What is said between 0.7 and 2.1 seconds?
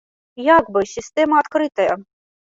бы, сістэма адкрытая!